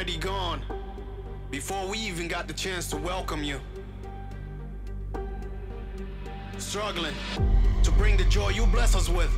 [0.00, 0.62] already gone
[1.50, 3.60] before we even got the chance to welcome you.
[6.56, 7.12] Struggling
[7.82, 9.30] to bring the joy you bless us with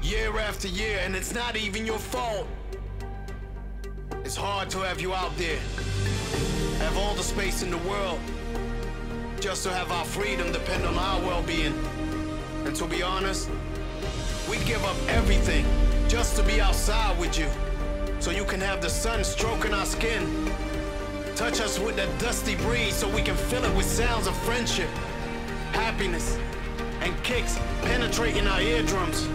[0.00, 2.48] year after year, and it's not even your fault.
[4.24, 5.58] It's hard to have you out there,
[6.78, 8.18] have all the space in the world,
[9.40, 11.74] just to have our freedom depend on our well being.
[12.64, 13.50] And to be honest,
[14.48, 15.66] We'd give up everything
[16.08, 17.48] just to be outside with you.
[18.20, 20.50] So you can have the sun stroking our skin.
[21.36, 24.88] Touch us with that dusty breeze so we can fill it with sounds of friendship,
[25.72, 26.36] happiness,
[27.00, 29.28] and kicks penetrating our eardrums.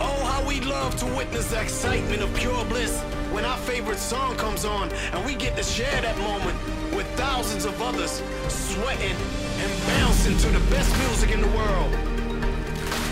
[0.00, 3.00] Oh, how we'd love to witness the excitement of pure bliss
[3.32, 6.56] when our favorite song comes on and we get to share that moment
[6.94, 9.16] with thousands of others sweating
[9.58, 11.90] and bouncing to the best music in the world.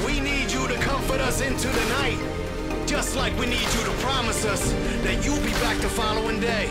[0.06, 2.34] We need you to comfort us into the night.
[2.87, 4.72] Just like we need you to promise us
[5.03, 6.69] that you'll be back the following day.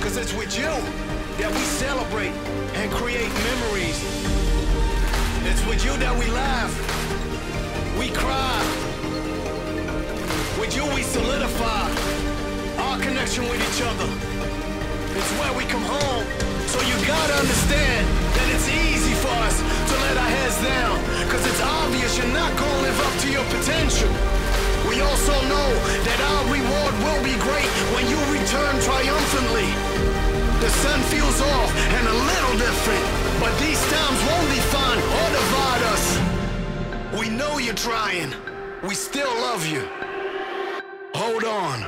[0.00, 0.66] Cause it's with you
[1.38, 2.34] that we celebrate
[2.74, 3.98] and create memories.
[5.46, 6.72] It's with you that we laugh,
[7.96, 8.58] we cry.
[10.58, 11.88] With you we solidify
[12.82, 14.10] our connection with each other.
[15.16, 16.26] It's where we come home.
[16.66, 18.23] So you gotta understand
[31.34, 37.18] feels off and a little different, but these times won't define or divide us.
[37.18, 38.32] We know you're trying.
[38.82, 39.88] We still love you.
[41.14, 41.86] Hold on.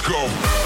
[0.00, 0.57] Let's go.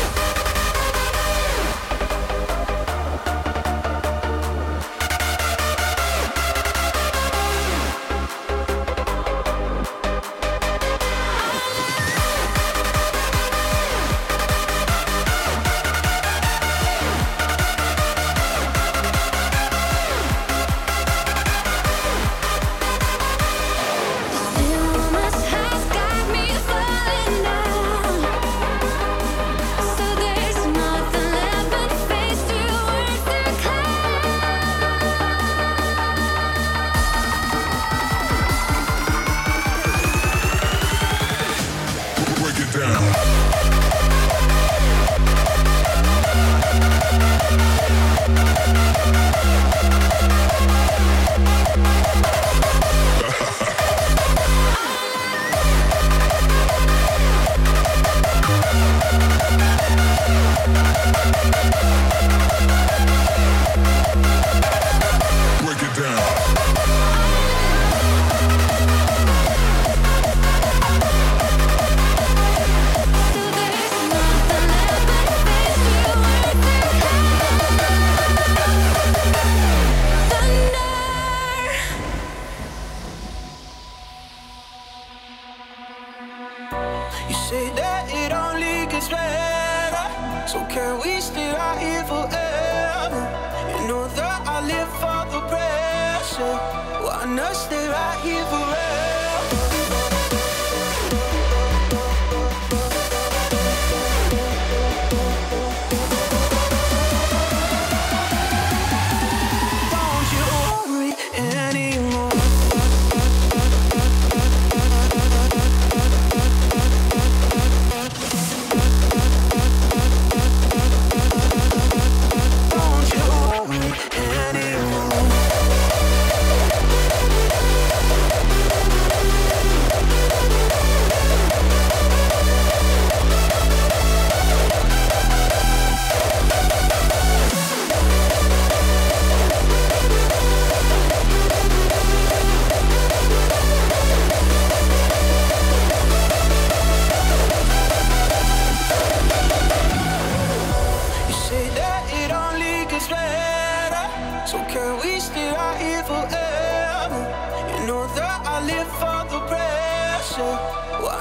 [97.73, 98.72] stay right here forever.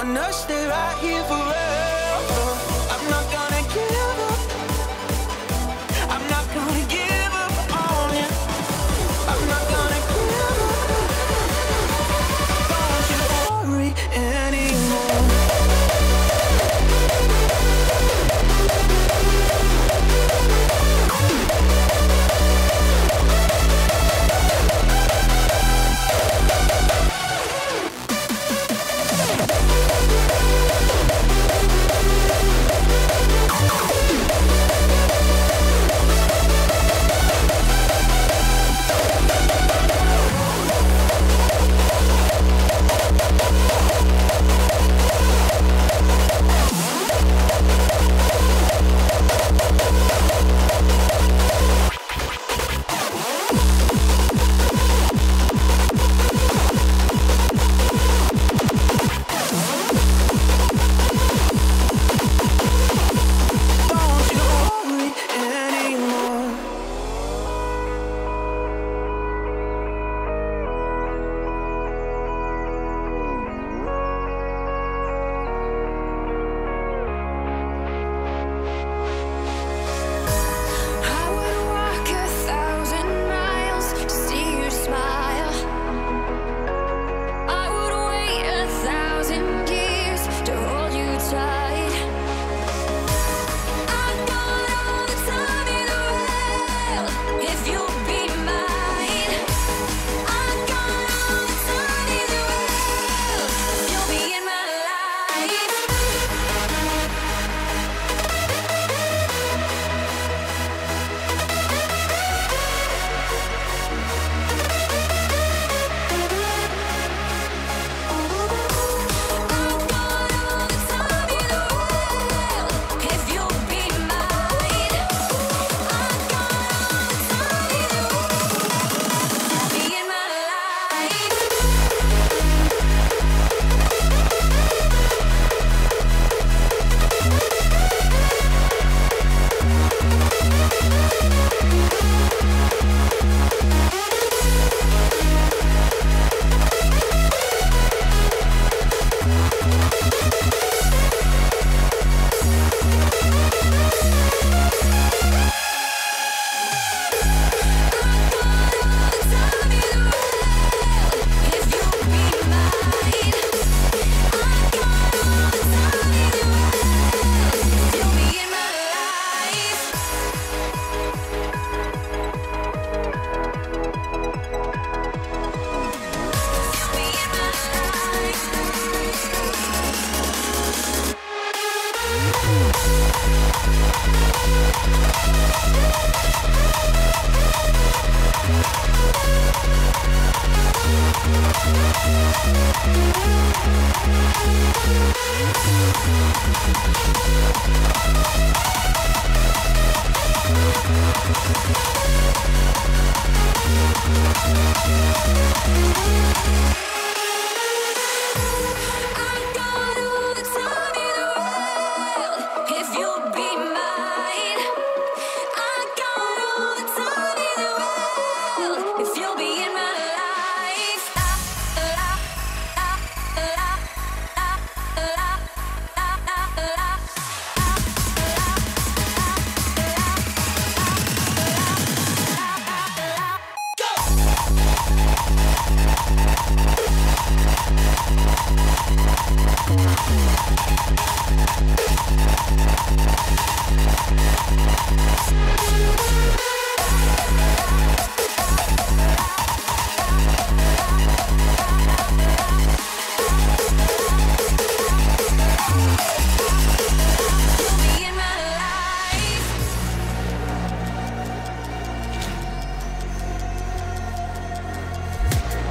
[0.02, 1.81] I know stay right here forever.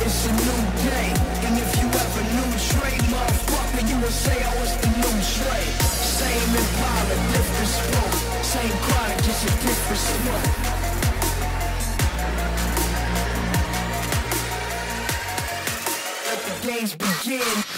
[0.02, 0.59] It's a new
[4.10, 5.64] Some say I was the new Trey.
[6.02, 8.14] Same Impala, different spoke.
[8.42, 10.46] Same chronic, just a different smoke.
[16.66, 17.69] Games begin.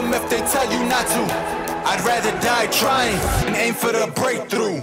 [0.00, 1.22] them if they tell you not to.
[1.84, 4.80] I'd rather die trying and aim for the breakthrough.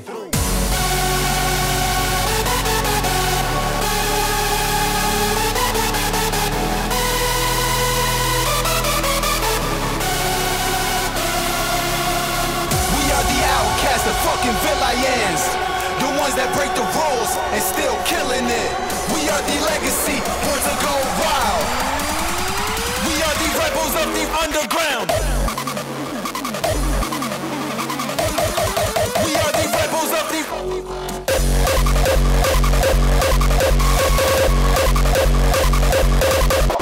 [12.94, 15.44] We are the fucking villains.
[15.98, 18.72] The ones that break the rules and still killing it.
[19.14, 21.07] We are the legacy, born to go
[23.96, 25.10] of the underground.
[29.26, 30.28] We are the rebels of
[36.72, 36.77] the.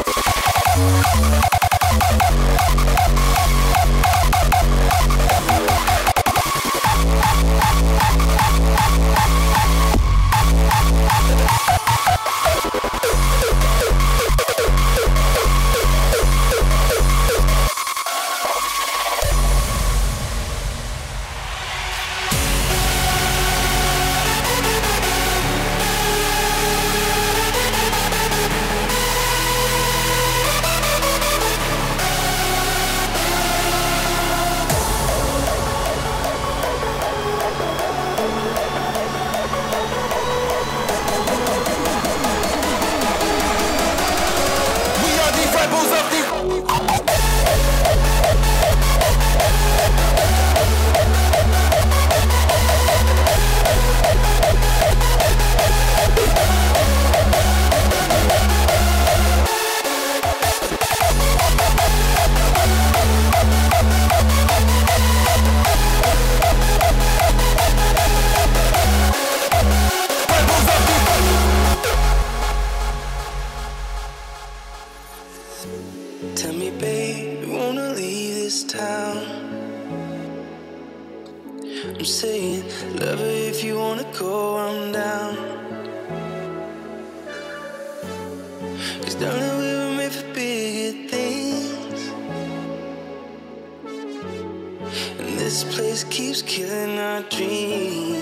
[95.56, 98.22] This place keeps killing our dreams.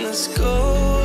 [0.00, 0.99] Let's go,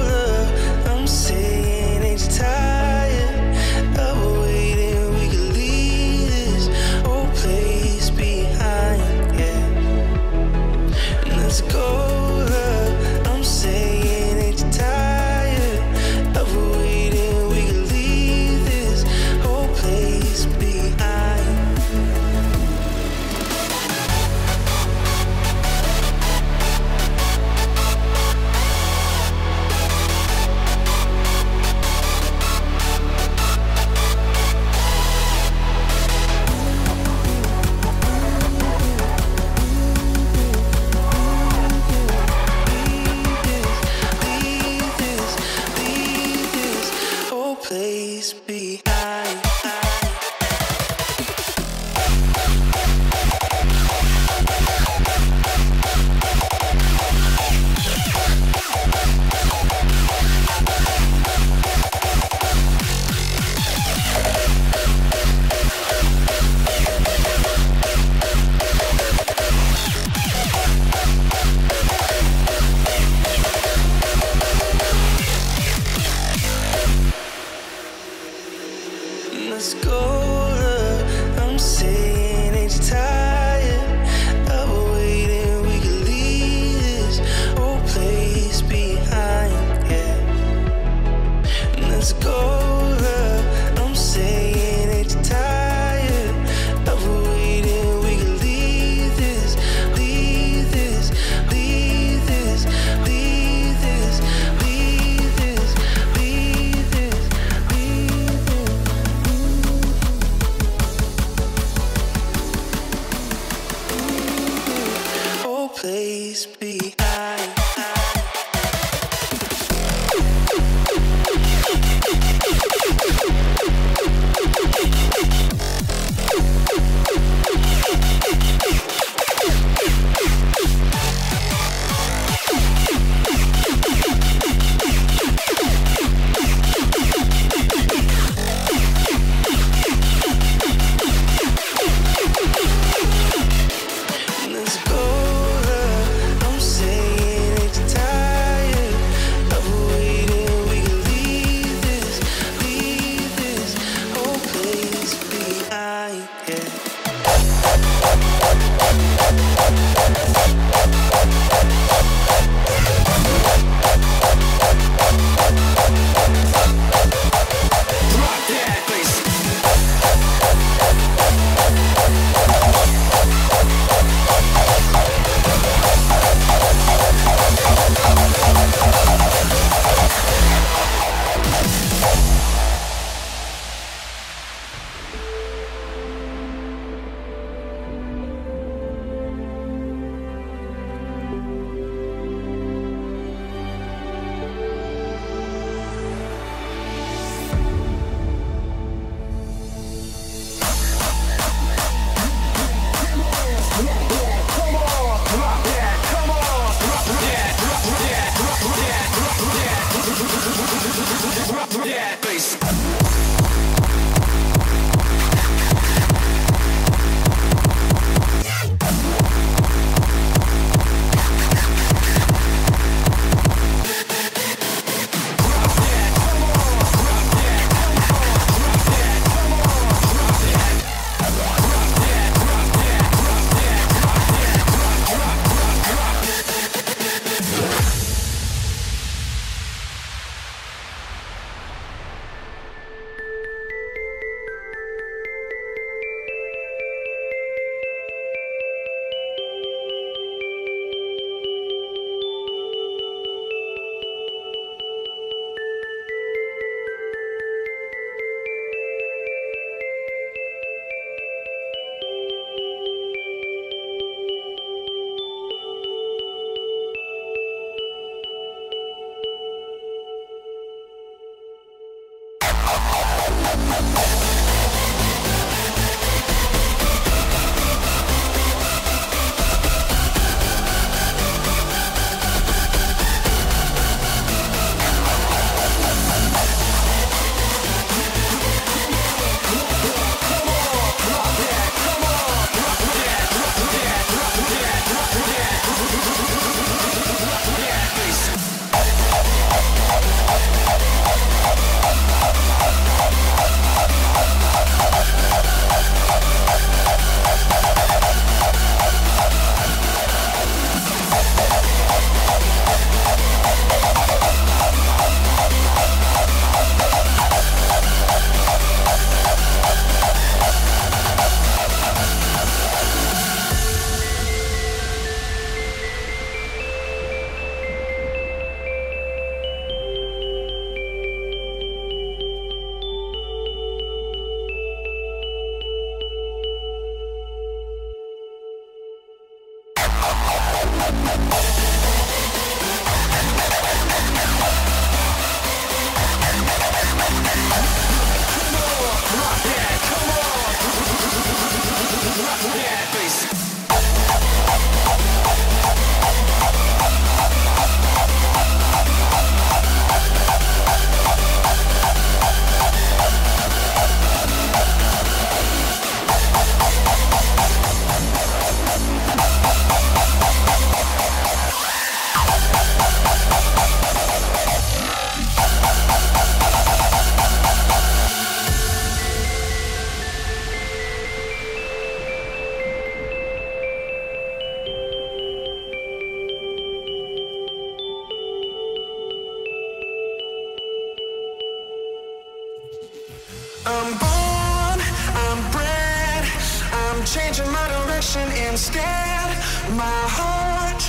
[393.67, 394.77] I'm born,
[395.25, 396.23] I'm bred,
[396.71, 399.25] I'm changing my direction instead.
[399.73, 400.81] My heart,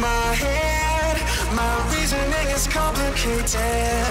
[0.00, 1.20] my head,
[1.52, 4.08] my reasoning is complicated.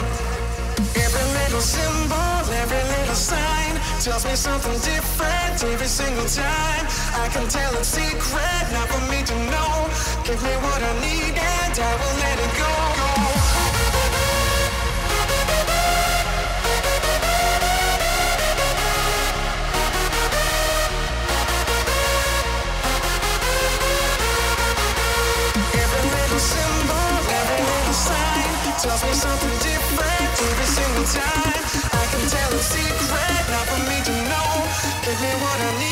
[1.02, 6.86] Every little symbol, every little sign tells me something different every single time.
[7.18, 9.90] I can tell it's secret, not for me to know.
[10.26, 13.11] Give me what I need and I will let it go.
[28.82, 31.62] tells me something different every single time.
[31.94, 34.50] I can tell a secret, not for me to know.
[35.06, 35.91] Give me what I need.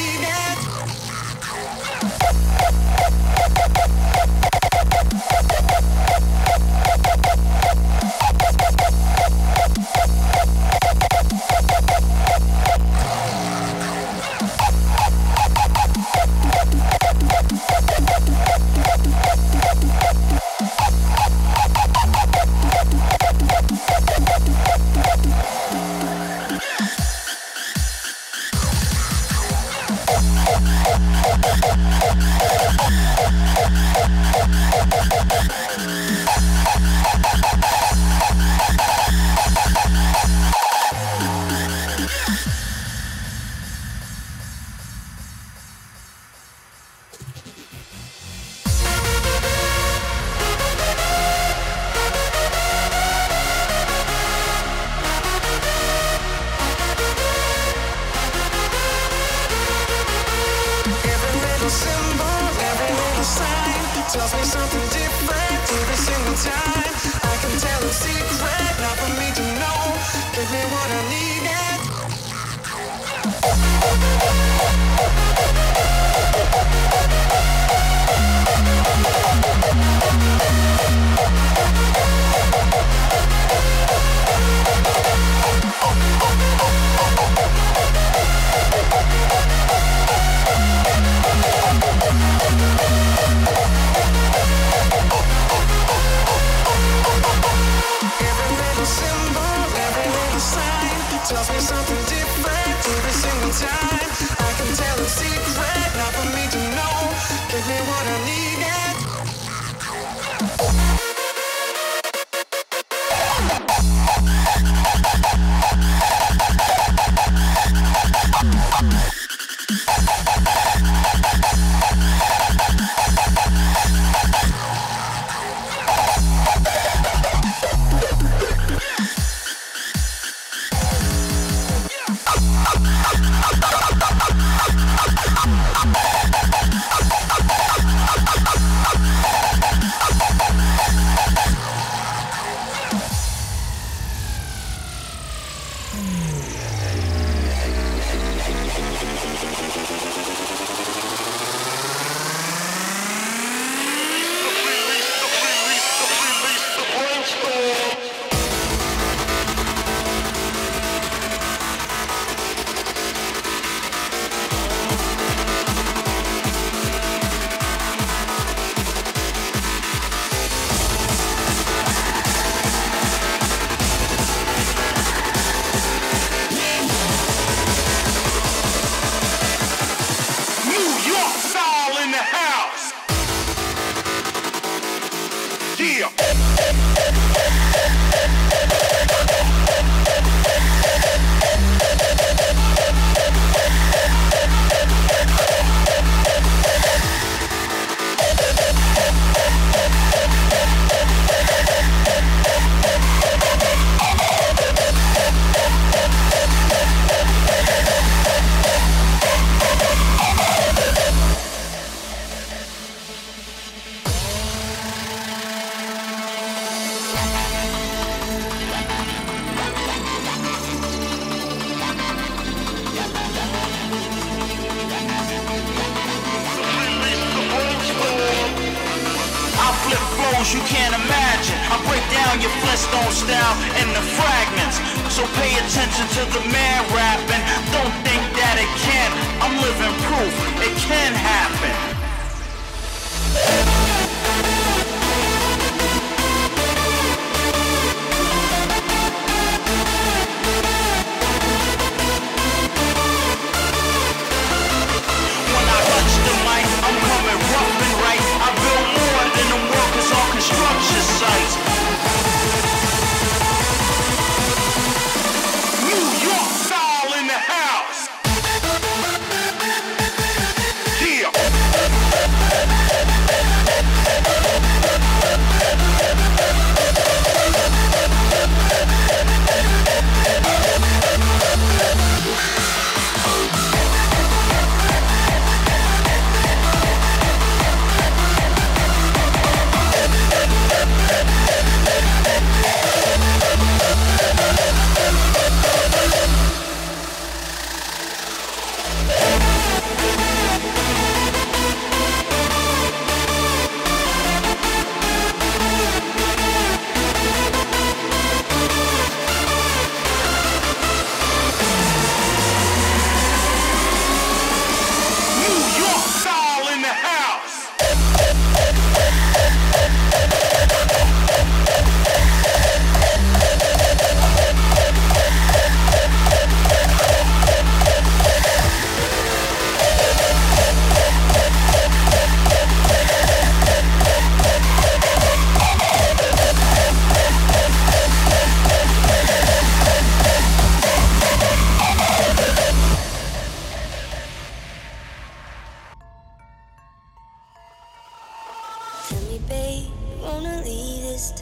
[185.79, 186.48] Yeah.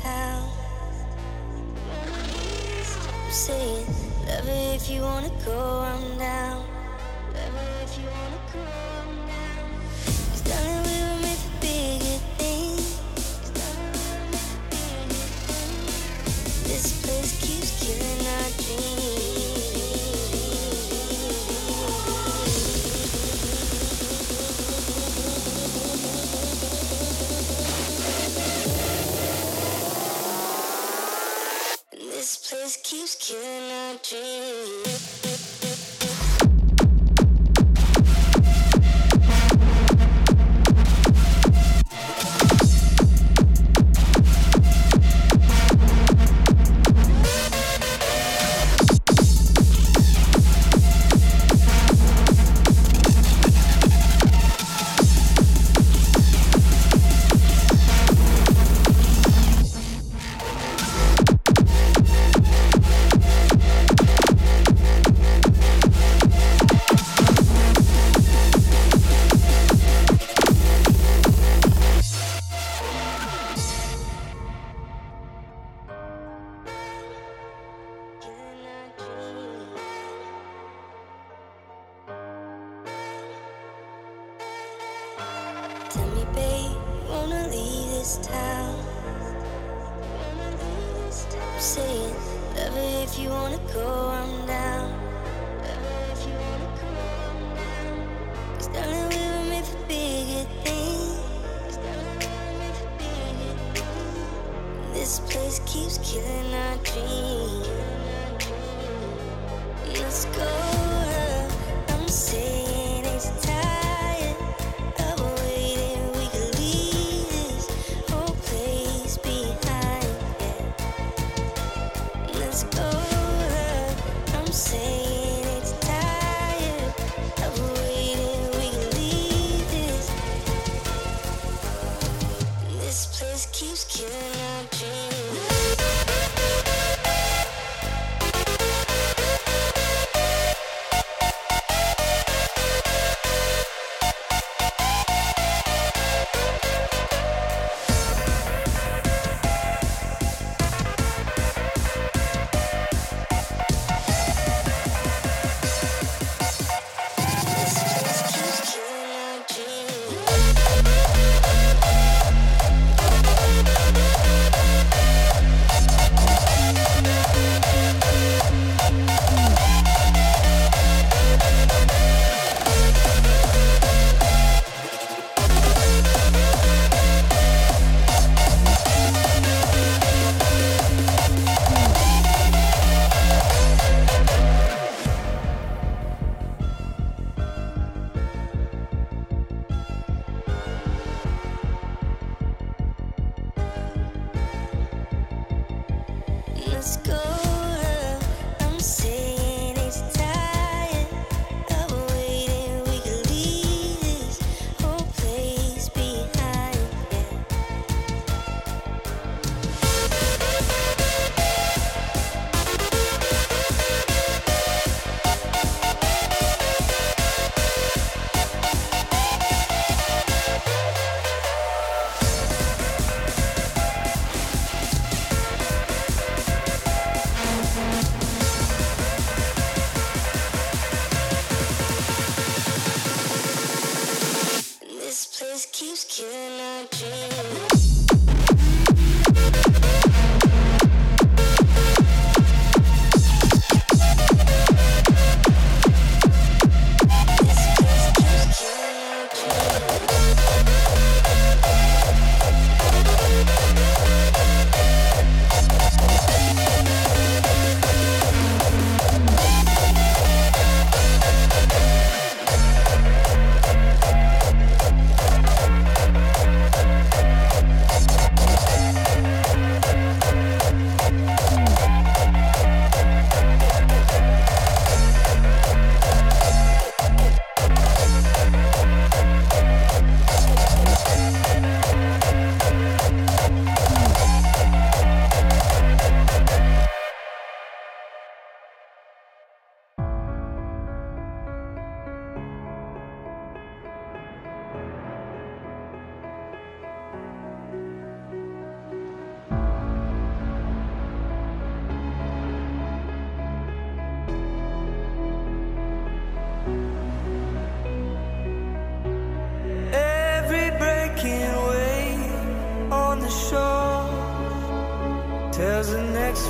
[0.05, 0.43] I'm
[3.31, 3.85] saying,
[4.27, 6.65] love it if you wanna go, I'm down.
[7.33, 9.46] Love it if you wanna go, I'm down.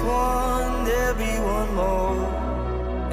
[0.08, 2.26] one, there'll be one more.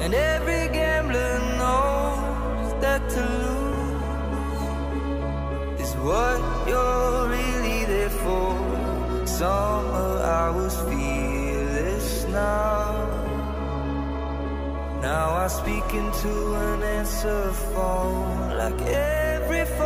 [0.03, 4.63] And every gambler knows that to lose
[5.83, 6.39] is what
[6.69, 9.27] you're really there for.
[9.27, 10.11] Summer,
[10.43, 12.85] I was fearless now.
[15.01, 16.33] Now I speak into
[16.67, 19.84] an answer phone like every phone.